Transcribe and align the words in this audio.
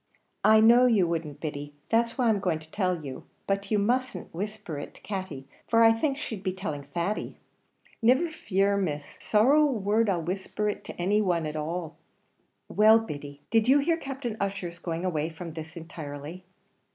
"I 0.43 0.61
know 0.61 0.87
you 0.87 1.07
wouldn't, 1.07 1.39
Biddy; 1.39 1.75
that's 1.89 2.17
why 2.17 2.29
I'm 2.29 2.39
going 2.39 2.57
to 2.57 2.71
tell 2.71 3.05
you; 3.05 3.25
but 3.45 3.69
you 3.69 3.77
mustn't 3.77 4.33
whisper 4.33 4.79
it 4.79 4.95
to 4.95 5.01
Katty, 5.01 5.47
for 5.67 5.83
I 5.83 5.91
think 5.91 6.17
she'd 6.17 6.41
be 6.41 6.53
telling 6.53 6.81
Thady." 6.81 7.37
"Niver 8.01 8.29
fear, 8.31 8.77
Miss; 8.77 9.19
sorrow 9.21 9.61
a 9.61 9.65
word 9.71 10.09
I'll 10.09 10.23
whisper 10.23 10.67
it 10.67 10.83
to 10.85 10.99
any 10.99 11.21
one, 11.21 11.45
at 11.45 11.55
all 11.55 11.67
at 11.67 11.69
all." 11.69 11.97
"Well, 12.77 12.97
Biddy, 12.97 13.41
did 13.51 13.67
you 13.67 13.77
hear 13.77 13.95
Captain 13.97 14.37
Ussher's 14.41 14.79
going 14.79 15.05
away 15.05 15.29
from 15.29 15.53
this 15.53 15.77
intirely?" 15.77 16.45